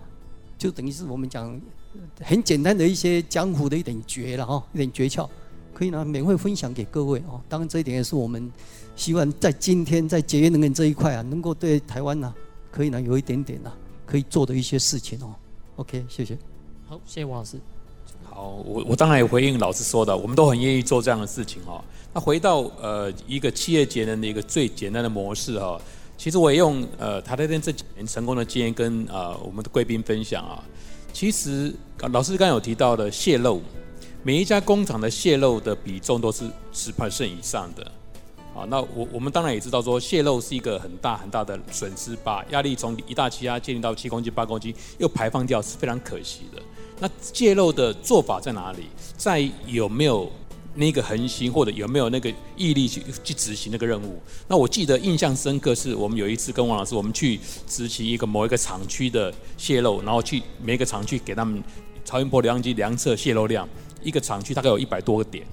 [0.56, 1.60] 就等于是我们讲。
[2.22, 5.28] 很简单的一些江湖的一点诀了哈，一点诀窍，
[5.74, 7.38] 可以呢免费分享给各位哦。
[7.50, 8.50] 当然这一点也是我们
[8.96, 12.34] 希望在今天在节约能源这一块啊，能够对台湾呢，
[12.70, 13.70] 可以呢有一点点呢
[14.06, 15.34] 可以做的一些事情哦。
[15.76, 16.38] OK，谢谢。
[16.86, 17.58] 好，谢谢王老师。
[18.34, 21.84] 好，我我当然也回应老师说的，我们都很愿意做这样的事情哈。
[22.14, 25.78] 那回到呃一个企业节能的一个最简单的模式哈，
[26.16, 30.64] 其实我也用呃台积电这几年成功的经验跟呃我们的贵宾分享啊。
[31.12, 31.74] 其实
[32.10, 33.60] 老师刚有提到的泄漏，
[34.22, 37.84] 每一家工厂的泄漏的比重都是十 percent 以上的，
[38.54, 46.62] 啊，那我我们当然也知道说泄漏是一个很大很大的损失，把压力从一大气压建立到七公斤八公斤又排放掉是非常可惜的。
[47.00, 48.84] 那泄漏的做法在哪里？
[49.16, 50.30] 在有没有？
[50.74, 54.18] 那个恒心或者有没有那个毅力去去执行那个任务？
[54.48, 61.62] 那我记得印象深刻是我们有一次跟王老师，我们去执行一个某一个厂区的泄漏，然后去每个厂区给他们
[62.06, 63.68] 超音波量机量测泄漏量，
[64.02, 65.46] 一个厂区大概有一百多个点。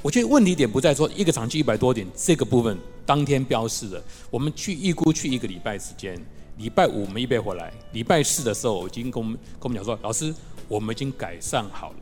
[0.00, 6.18] 我觉得问题点不在说一个厂区一百多点这个部分当天标示的，我们去预估去一个礼拜时间，
[6.62, 10.32] 礼拜五我们预备回来，礼拜四的时候我已经跟我们跟我们讲说，老师
[10.68, 11.96] 我们已经改善好了。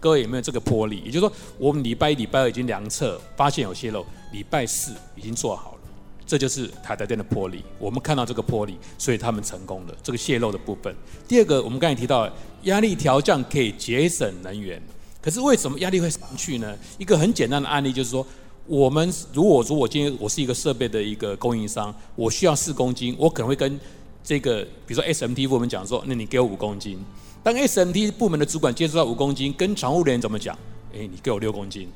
[0.00, 1.00] 各位有没有这个魄力？
[1.04, 5.78] 也就是说，我们礼拜一、礼拜二已经量测，发现有泄漏，礼拜四已经做好了，
[6.26, 7.62] 这就是台达电的魄力。
[7.78, 9.94] 我们看到这个魄力，所以他们成功了。
[10.02, 10.92] 这个泄漏的部分。
[11.28, 12.28] 第二个，我们刚才提到
[12.64, 14.82] 压力调降可以节省能源，
[15.22, 16.76] 可是为什么压力会上去呢？
[16.98, 18.26] 一个很简单的案例就是说，
[18.66, 23.78] 我们如果说我今天我是一个设备的一个供应商，我需要四公斤，我可能会跟
[24.22, 26.98] 这个比如说 SMT 部门讲说，那你给我五公斤。
[27.42, 30.56] 当 SMT 部门的主管接触到五公斤，跟常务人员怎么讲？
[30.94, 31.86] 哎，你给我六公斤。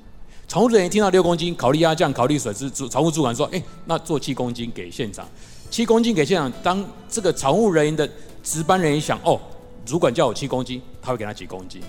[0.46, 5.26] 常务人员听到六公斤，考虑压降，考虑损失，主常务主管说：哎，那做七公斤给现场。
[5.70, 6.52] 七公斤给现场。
[6.62, 8.07] 当这个常务人员的
[8.42, 9.40] 值班人员想：哦，
[9.87, 11.81] 主管叫我七公斤，他会给他几公斤？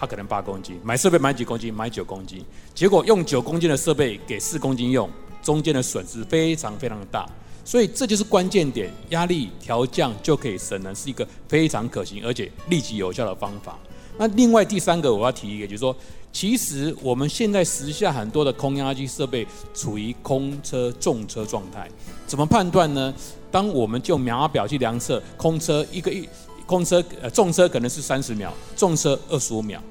[0.00, 0.80] 他可能八公斤。
[0.82, 1.72] 买设备买几公斤？
[1.72, 2.42] 买九公斤。
[2.74, 5.10] 结果用九公斤的设备给四公斤用，
[5.42, 7.28] 中间的损失非常非常的大。
[7.66, 13.78] 所以这就是关键点，压力调降就可以省能，是一个非常可行而且立即有效的方法。
[14.16, 15.94] 那另外第三个我要提一个，就是说，
[16.32, 21.86] 其实我们现在时下很多的空压机设备处于空车重车状态，
[22.26, 23.12] 怎么判断呢？
[23.50, 26.26] 当我们就秒表去量测，空车一个一
[26.66, 29.82] 空车呃重车可能是三十秒，重车二十五秒，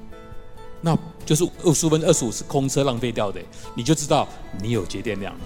[0.80, 3.40] 那就是二十五分二十五是空车浪费掉的，
[3.74, 4.26] 你就知道
[4.62, 5.40] 你有节电量了。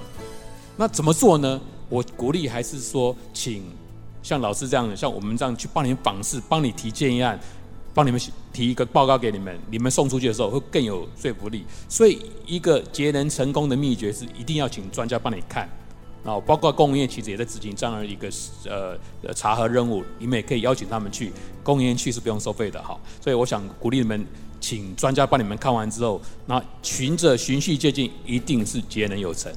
[0.77, 1.61] 那怎么做呢？
[1.89, 3.63] 我鼓励还是说，请
[4.23, 7.39] 像老师这样的，像我们这样去帮你们访视，帮你提建议案，
[7.93, 8.21] 帮你们
[8.53, 11.65] 提一个报告给你们，你们送出去的时候会更有说服力。
[11.89, 15.69] 所以，一个节能成功的秘诀是一定要请专家帮你看。
[16.25, 18.29] 然后，包括工业其实也在执行这样的一个
[18.65, 21.31] 呃呃查核任务，你们也可以邀请他们去。
[21.63, 22.99] 工业去是不用收费的，哈。
[23.21, 24.27] 所以，我想鼓励你们，
[24.65, 29.53] 请专家帮你们看完之后，那循着循序渐进，一定是节能有成。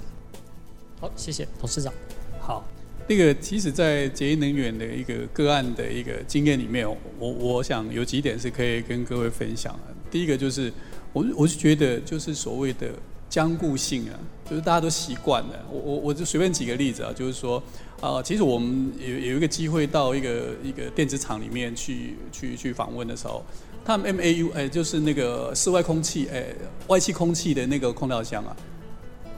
[0.99, 1.93] 好，谢谢董事长。
[2.41, 2.61] 好，
[3.07, 6.85] 那个其实，在节约能源的一个个案的一个经验里面，
[7.17, 9.95] 我我想有几点是可以跟各位分享的。
[10.11, 10.73] 第一个就是，
[11.13, 12.89] 我我是觉得就是所谓的
[13.29, 15.65] 僵固性啊，就是大家都习惯了。
[15.71, 17.63] 我我我就随便举个例子啊，就是说
[18.01, 23.41] 啊，其实我们有有一个机会到一个一个电子厂里面去去去访问的时候，
[23.87, 26.45] 他们 MAU 哎，就是那个室外空气哎，
[26.87, 28.53] 外气空气的那个空调箱啊，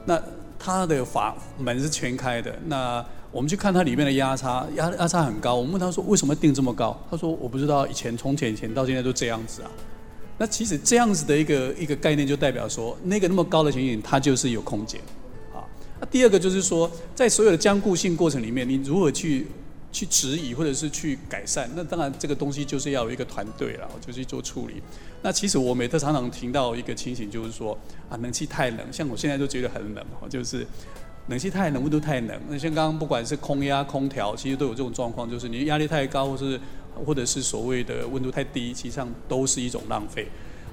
[0.05, 0.21] 那。
[0.61, 5.55] 它的阀门是全开的，那我们去看它里面的压差，压压差很高。
[5.55, 7.01] 我们问他说为什么定这么高？
[7.09, 9.71] 他说我不知道，以前从前以前到现在都这样子啊。
[10.37, 14.99] 那其实这样子的一个一个概念就代表说，那个那么高的情景，它就是有空间。
[15.55, 15.63] 啊，
[16.01, 19.47] 那第二个就是说，在所有的僵固性过程里面，你如何去
[19.91, 24.75] 去质疑或者是去改善，那当然这个东西就是要有一个团队了，就去做处理。
[25.21, 27.77] 那其实我每次常常听到一个情形，就是说
[28.09, 30.65] 啊，冷气太冷，像我现在都觉得很冷，就是
[31.27, 32.39] 冷气太冷，温度太冷。
[32.47, 36.59] 那像刚刚不管是空压、空调，其实都有这种状况，就是你压力太高，或是
[37.05, 40.27] 或者是所谓的温度太低，其实上都是一种浪费。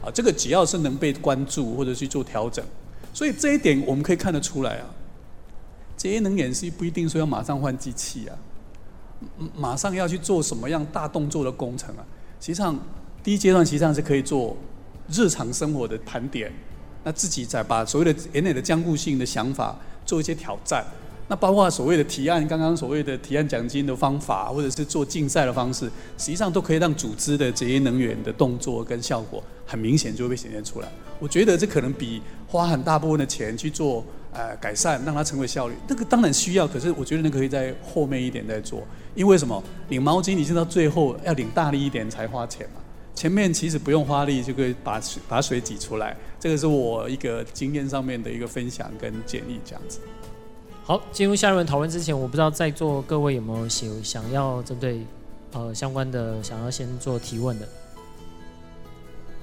[0.05, 2.65] 啊，这个只要是能被关注或者去做调整，
[3.15, 4.91] 所以这一点我们可以看得出来啊。
[5.97, 8.37] 节能源是不一定说要马上换机器啊。
[9.55, 12.05] 马上要去做什么样大动作的工程啊？
[12.41, 12.79] 实际上，
[13.23, 14.57] 第一阶段实际上是可以做
[15.11, 16.53] 日常生活的盘点，
[17.05, 20.85] 那自己再把所谓的原来的僵固性的想法做一些挑战。
[21.29, 30.89] 那包括所谓的提案，刚刚所谓的提案奖金的方法，或者是做竞赛的方式，实际上都可以让组织的节约能源的动作跟效果很明显就会被显现出来。
[31.19, 34.05] 我觉得这可能比花很大部分的钱去做
[34.37, 38.83] 呃改善，让它成为效率，那个当然需要，可是我觉得那可以在后面一点再做。
[39.15, 39.63] 因为什么？
[39.89, 42.81] 领毛巾，你是到最后要领大力一点才花钱嘛。
[43.15, 46.15] 前面其实不用花力就可以把水把水挤出来。
[46.39, 50.01] 这个是我一个经验上面的一个分享跟建议，这样子。
[50.85, 55.01] 好，进入下一轮讨论之前，我不知道在座各位有没有想想要针对
[55.53, 57.67] 呃相关的想要先做提问的。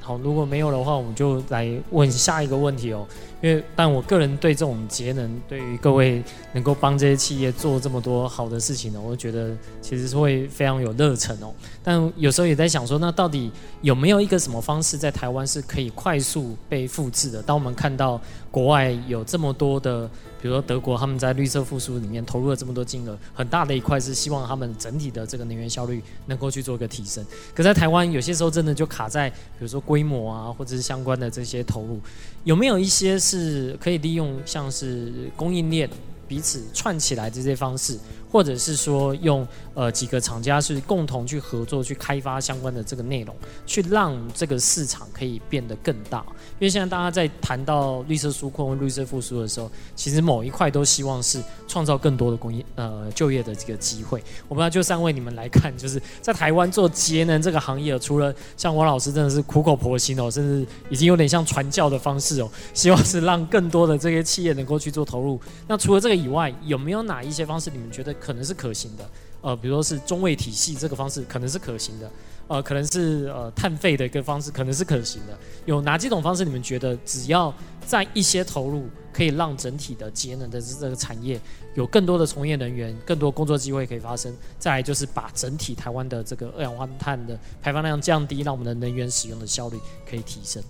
[0.05, 3.07] 好，如果没有的话，我们就来问下一个问题哦。
[3.41, 11.53] 因为，但我个人对这种节能，对于各位能够帮这些企业做这么多好的事情呢，我觉得其实是会非常有热忱哦。
[11.81, 13.49] 但有时候也在想说，那到底
[13.81, 17.41] 有没有一个什么方式在台湾是可以快速被复制的？
[17.41, 18.19] 当我们看到
[18.53, 20.07] 国外有这么多的。
[20.39, 27.25] 比如说德国，他们在绿色复苏里面投入了这么多金额，很大的一块是希望他们整体的这个能源效率能够去做一个提升。
[27.55, 31.97] 可在台湾，有些时候真的就卡在，比如说规模啊，或者是相关的这些投入，
[32.43, 35.89] 有没有一些是可以利用，像是供应链
[36.27, 37.97] 彼此串起来这些方式？
[38.33, 43.35] 或者是说用呃几个厂家是共同去合作去开发相关的这个内容，
[43.67, 46.25] 去让这个市场可以变得更大。
[46.59, 54.23] 因为现在大家在谈到绿色纾困、绿色复苏的时候，其实某一块都希望是创造更多的工业呃就业的这个机会。
[54.47, 65.39] 我不知道就三位你们来看，就是在台湾做节能这个行业，除了像王老师真的是苦口婆心哦，甚至已经有点像传教的方式哦，希望是让更多的这些企业能够去做投入。
[65.67, 68.11] 那除了这个以外，有没有哪一些方式你们觉得？
[68.23, 69.09] 可能是可行的，
[69.41, 72.09] 呃，比如说是中位体系这个方式可能是可行的，
[72.47, 75.37] 呃，可能是呃碳费的一个方式可能是可行的。
[75.65, 77.53] 有哪几种方式你们觉得只要
[77.85, 81.37] 在一些投入，可以让整体的节能的这个产业
[81.75, 84.33] 有更多的从业人员，更多工作机会可以发生？
[84.57, 89.77] 再来就是把整体台湾的这个二氧化碳的排放量降低，让我们的能源使用的效率
[90.09, 90.63] 可以提升。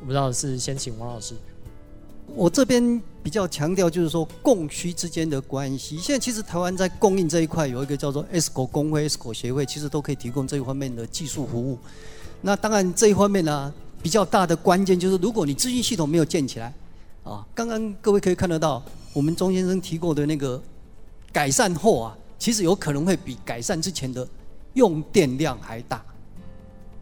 [0.00, 1.34] 我不知道是先请王老师。
[2.34, 5.96] 我这边比较强调，就是说供需之间的关系。
[5.96, 11.78] 现在其实台湾在供应这一块有一个叫做 ESCO 工会、ESCO 协会，其实都可以提供这一方面的技术服务。
[12.42, 16.72] 那当然这一方面呢，比较大的关键就是，如果你资讯系统没有建起来，
[17.24, 20.62] 啊，刚刚各位可以看得到，我们钟先生提过的那个
[21.32, 24.28] 改善后啊，其实有可能会比改善之前的
[24.74, 26.04] 用电量还大。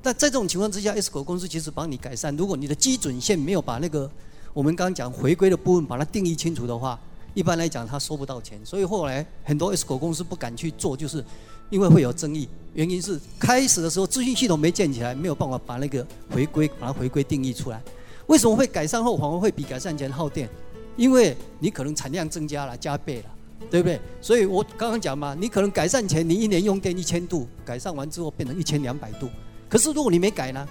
[0.01, 4.09] 但在这种情况之下，ESCO 公司其实帮你改善，如果你的基准线没有把那个
[4.55, 6.97] 我们刚刚讲回归的部分，把它定义清楚的话，
[7.35, 11.23] 一般来讲他收不到钱，所以后来很多 S 股公司不敢去做，就是
[11.71, 12.49] 因为会有争议。
[12.73, 17.83] 原因是开始的时候资讯系统没建起来，没有办法把那个回归把它回归定义出来。
[18.29, 20.49] 为什么会改善后反而会比改善前耗电？
[20.97, 23.25] 因为你可能产量增加了，加倍了，
[23.69, 24.01] 对不对？
[24.21, 29.29] 所以我刚刚讲嘛，你可能改善前你一年用电一千度，改善完之后变成一千两百度。
[29.69, 30.65] 可是如果你没改呢？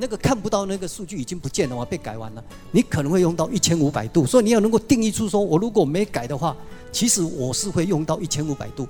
[0.00, 6.56] 那个看不到那个数据已经不见了嘛，被改完了，你可能会用到一千五百度，所以你要能够定义出说，我如果没改的话，
[6.90, 8.88] 其实我是会用到一千五百度。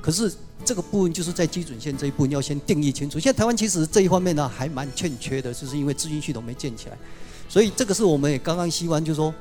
[0.00, 0.32] 可是
[0.64, 3.18] 这个部分就是在基准线这一部分要先定义清楚。
[3.18, 6.96] 现在台湾其实这一方面呢还蛮欠缺的，就是因为资讯系统没建起来，
[7.48, 9.34] 所以这个是我们也刚刚希望就是说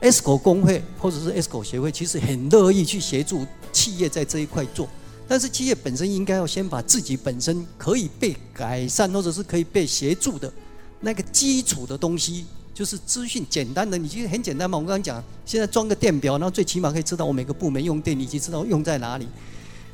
[0.00, 4.88] ，ESCO 工会或者是 ESCO 协会其实很乐意去协助企业在这一块做。
[5.26, 10.52] 但是企业本身应该要先把自己本身可以被改善或者是可以被协助的
[11.00, 12.44] 那个基础的东西，
[12.74, 14.76] 就是资讯简单的，你其实很简单嘛。
[14.76, 19.26] 我刚刚讲，现在装个电表，然后最起码可以知道我每个部门用电，以及知道用在哪里。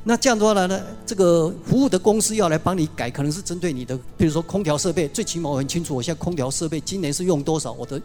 [0.02, 8.00] 那这样的话呢，这个服务的公司要来帮你改，可能是针对你的，比如说空调设备，最起码我很清楚，我现在空调设备今年是用多少，我的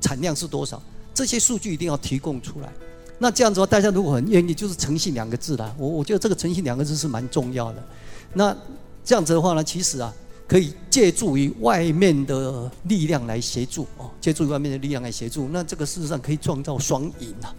[0.00, 0.82] 产量是多少，
[1.12, 2.72] 这些数据一定要提供出来。
[3.18, 5.74] 那这样子的话，大家如果很愿意，就是诚信两个字啦。
[5.78, 7.82] 我我觉得这个诚信两个字是蛮重要的。
[8.32, 8.54] 那
[9.04, 10.12] 这样子的话呢，其实啊，
[10.48, 15.48] 可以借助于外面的力量来协助哦，借助于外面的力量来协助。
[15.52, 17.54] 那这个事实上可以创造双赢啊。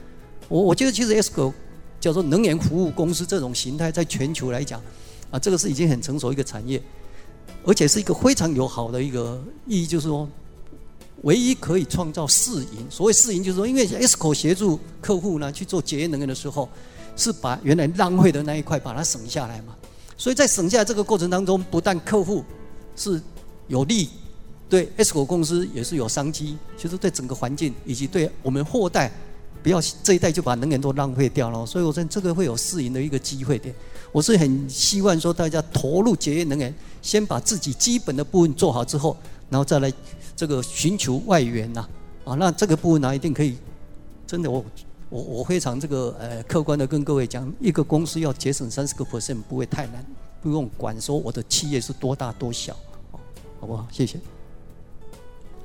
[0.49, 1.51] 我我觉得其实 ESCO
[1.99, 4.81] 叫做能源服务公司这种形态，在全球来讲，
[5.31, 6.81] 啊，这个是已经很成熟一个产业，
[7.63, 10.27] 而且是一个非常有好的一个意义，就是说，
[11.21, 12.85] 唯一可以创造市盈。
[12.89, 16.69] 所谓市盈，就是说，因为 ESCO 协助客户呢去做节约能源的时候，
[17.15, 19.75] 是把原来浪费的那一块把它省下来嘛。
[20.17, 22.43] 所以在省下来这个过程当中，不但客户
[22.95, 23.21] 是
[23.67, 24.09] 有利。
[24.67, 29.11] 对 ESCO 公司也是有商机，其实对整个环境以及对我们后代，
[29.61, 31.63] 不要这一代就把能源都浪费掉了。
[31.67, 33.73] 所以我说这个会有适应的一个机会点。
[34.11, 39.15] 我是很希望说大家投入节约能源，先把自己基本的部分做好之后，
[39.49, 39.91] 然后再来
[40.35, 41.87] 这个寻求外援呐。
[42.23, 43.55] 啊，那这个部分呢，一定可以。
[44.25, 44.65] 真的，我
[45.09, 50.03] 我我非常这个呃客观的跟各位讲，一个公司要节省三十个 percent 不会太难，
[50.41, 52.75] 不用管说我的企业是多大多小，
[53.59, 53.87] 好不好？
[53.91, 54.17] 谢谢。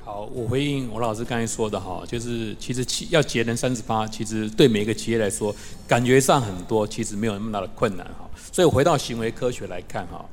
[0.03, 5.55] 好，我回应我老师刚才说的哈，就是其实企要节能三十八，其实对每个企业来说，
[5.87, 8.29] 感觉上很多，其实没有那么大的困难哈。
[8.51, 10.23] 所以回到行为科学来看哈，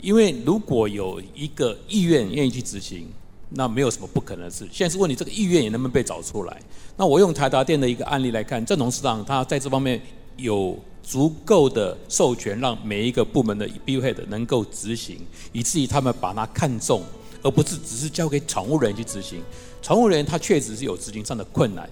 [0.00, 3.08] 因为如果有一个意愿愿意去执行，
[3.50, 4.66] 那没有什么不可能的事。
[4.72, 6.60] 现在是问你这个意愿也能不能被找出来？
[6.96, 10.00] 那我用台达电的一个案例来看，正董事长他在这方面
[10.36, 15.18] 有足够的授权，让每一个部门的 BU head 能够执行，
[15.52, 17.02] 以至于他们把它看重。
[17.42, 19.40] 而不是只是交给厂务人去执行，
[19.80, 21.88] 厂务人他确实是有执行上的困难，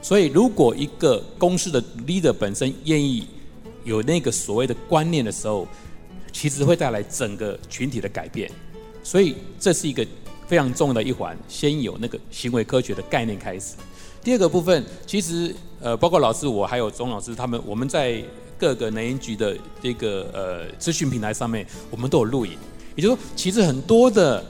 [0.00, 3.26] 所以如果一个公司的 leader 本身愿意
[3.84, 5.68] 有那个所谓的观念的时候，
[6.38, 8.50] 其实会带来整个群体的改变，
[9.02, 10.06] 所以这是一个
[10.46, 13.74] 非常重要的一环，先有那个行为科学的概念开始。
[14.22, 18.22] 第二个部分，其实呃，包括老师我还有钟老师他们，我们在
[18.58, 22.52] 各个能源局的这个呃资讯平台上面，我们都有录影，
[22.96, 24.44] 也就是说，其实很多的。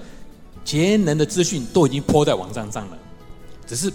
[0.65, 2.99] 节能的资讯都已经泼在网站上了，
[3.65, 3.89] 只是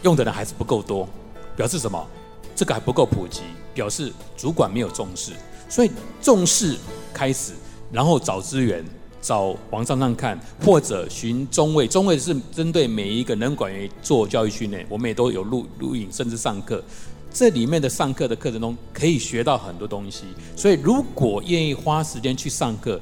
[0.00, 1.06] 用的人还是不够多，
[1.54, 2.02] 表示什么？
[2.54, 3.42] 这个还不够普及，
[3.74, 5.32] 表示主管没有重视。
[5.68, 5.90] 所以
[6.20, 6.76] 重视
[7.12, 7.52] 开始，
[7.92, 8.84] 然后找资源，
[9.20, 11.86] 找网上上看，或者寻中卫。
[11.86, 16.82] 中卫是针对每一个能管员做教育训练，我们也都有录录影，甚至上课。
[17.32, 20.24] 这里面的上课的课程中可以学到很多东西。
[20.56, 23.00] 所以如果愿意花时间去上课，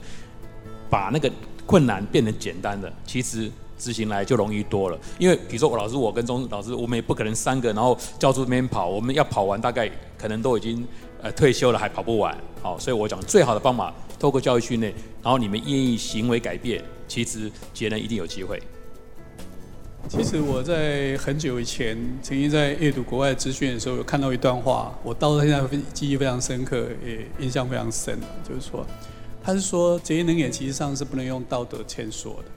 [0.89, 1.31] 把那个。
[1.67, 4.99] 困难变成简单的，其实执行来就容易多了。
[5.19, 10.87] 因为比如说我老师，我跟钟老师，我们也不可能三个然后教出这边跑，我们要跑完大概可能都已经
[11.25, 12.37] 呃退休了，还跑不完。
[12.63, 18.63] 好，所以我讲最好的方法，透过教育训练，然后你们愿意行为改变，其实节能一定有机会。
[20.07, 25.63] 其实我在很久以前曾经在阅读国外资讯的时候，有看到一段话，我到现在
[25.95, 28.87] 记忆非常深刻，也印象非常深，就是说。
[29.43, 32.51] 他是说，节能也其实上是不能用道德牵索的，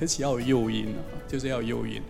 [0.00, 0.98] 而且要有诱因啊，
[1.28, 2.00] 就是要有诱因。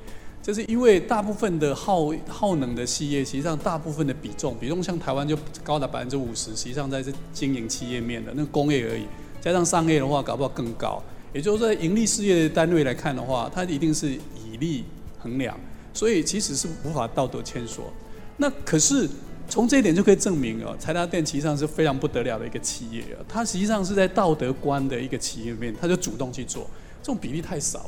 [0.44, 9.06] 就是因为大部分的耗耗能的企业，实际上大部分的比重，比重像台湾就高达百分之五十，实际上在这经营企业面的那个工业而已，
[9.40, 11.02] 加上商业的话，搞不好更高。
[11.32, 14.84] 也就是说，盈利事业的单位来看的话，它一定是以利
[15.18, 15.58] 衡量，
[15.94, 17.90] 所以其实是无法道德牵索。
[18.36, 19.08] 那可是。
[19.46, 23.20] 从这一点就可以证明哦，台达电其实上是非常不得了的一个企业啊。
[23.28, 26.66] 它实际上是在道德观的一个企业里面，它就主动去做，
[27.02, 27.84] 这种比例太少。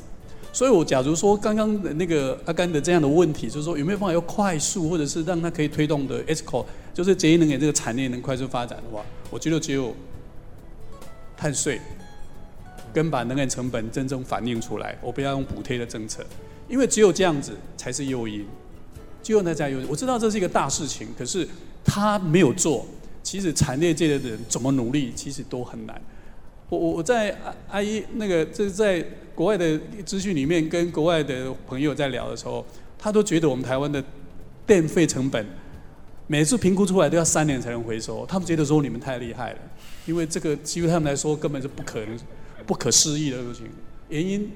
[0.57, 9.95] 所以我假如说刚刚的那个阿甘的这样的问题，就是说有没有办法要快速，或者是让它可以推动的 ESCO，就是节能源这个产业能快速发展的话，我觉得只有
[11.37, 11.79] 碳税
[12.91, 16.25] 跟把能源成本真正反映出来，我不要用补贴的政策，
[16.71, 18.47] 因为只有这样子才是诱因。
[19.23, 21.47] 只有那家有，我知道这是一个大事情，可是
[21.85, 22.87] 他没有做。
[23.23, 26.01] 其实产业界的人怎么努力，其实都很难。
[26.69, 27.37] 我我我在
[27.69, 29.05] 阿姨那个，这是在
[29.35, 32.64] 国外的资讯里面，跟国外的朋友在聊的时候，
[32.99, 34.03] 他都觉得我们台湾的
[34.67, 35.47] 电费成本
[36.27, 38.27] 每次评估出来都要三年才能回收。
[38.27, 39.59] 他们觉得说你们太厉害了，
[40.07, 42.19] 因为这个基于他们来说根本是不可能、
[42.67, 43.67] 不可思议的事情。
[44.09, 44.51] 原因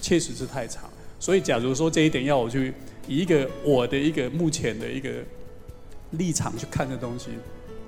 [0.00, 0.90] 确实是太长。
[1.20, 2.72] 所以假如说这一点要我去。
[3.08, 5.10] 以一个我的一个目前的一个
[6.12, 7.30] 立场去看这东西，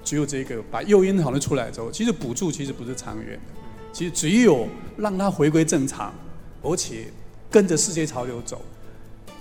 [0.03, 3.39] 只有这个把诱因讨论出来之后，其实补助其实不是长远的，
[3.95, 4.67] 其实只有
[4.97, 6.13] 让它回归正常，
[6.63, 7.05] 而且
[7.49, 8.61] 跟着世界潮流走。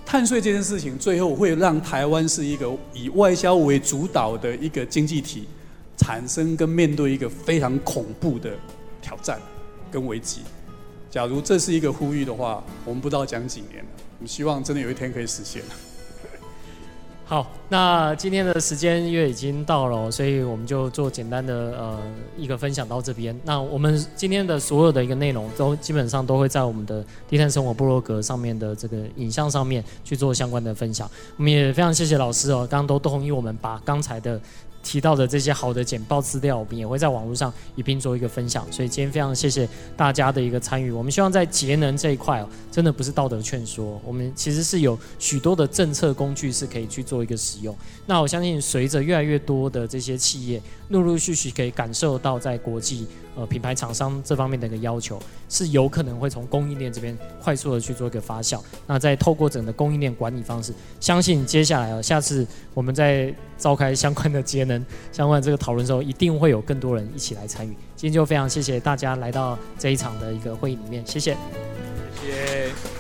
[0.06, 5.48] 碳税这件事情最后会让台湾是一个以外销为主导的一个经济体，
[5.98, 8.52] 产生跟面对一个非常恐怖的
[9.02, 9.42] 挑战
[9.92, 10.42] 跟危机。
[11.10, 13.90] 假如这是一个呼吁的话，我们不知道讲几年了。
[14.20, 15.64] 我们希望真的有一天可以实现。
[17.26, 22.00] 好，那今天的时间因为已经到了，所以我们就做简单的呃
[22.38, 23.36] 一个分享到这边。
[23.44, 31.10] 那我们今天的所有的一个内容都基本上都会在我们的低碳生活部落格上面的这个影像上面去做相关的分享。
[31.38, 34.40] 我们也非常谢谢老师哦，刚刚都同意我们把刚才的。
[34.84, 38.70] 提到的这些好的简报资料，我们也会在网络上一并做一个分享。
[38.72, 39.68] 所以今天非常谢谢
[39.98, 40.92] 大家的一个参与。
[40.92, 47.76] 我们希望在节能这一块哦，真的不是道德劝说，我们其实是有许多的政策工具是可以去做一个使用。
[48.06, 55.20] 那我相信随着越来越多的这些企业陆陆续续可以感受到在国际呃品牌厂商这方面的一个要求，
[55.50, 58.60] 是有可能会从供应链这边快速的去做一个发酵。
[58.86, 64.86] 那再透过整个供应链管理方式，相信接下来啊，下次我们在召开相关的节能。
[65.12, 67.72] 相关的这个讨论之后，一定会有更多人一起来参与。
[67.96, 71.36] 今天就非常谢谢大家来到这一场的一个会议里面，谢谢。
[72.22, 72.93] 谢谢。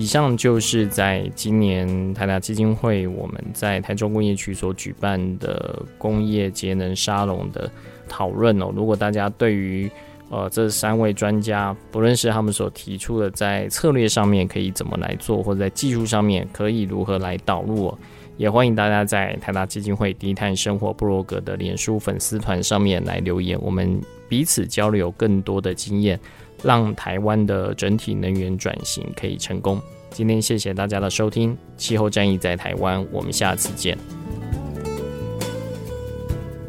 [0.00, 7.70] 以上就是在今年台达基金会我们在台中工业区所举办的工业节能沙龙的
[8.08, 8.72] 讨论哦。
[8.74, 9.90] 如果大家对于
[10.30, 17.94] 呃，这三位专家，不论是他们所提出的在策略上面可以怎么来做，或者在技术上面可以如何来导入，
[18.38, 26.18] 也欢迎大家在台达基金会低碳生活部落格的脸书粉丝团上面来留言，我们彼此交流更多的经验，
[26.62, 29.80] 让台湾的整体能源转型可以成功。
[30.10, 33.96] 今天谢谢大家的收听，气候战役在台湾，我们下次见。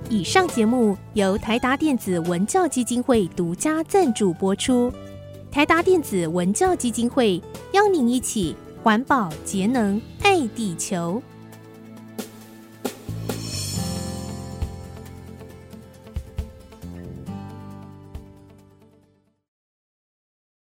[0.10, 4.92] 以上节目由台达电子文教基金会独家赞助播出。
[5.50, 7.42] 台达电子文教基金会
[7.74, 11.22] 邀您一起环保节能爱地球。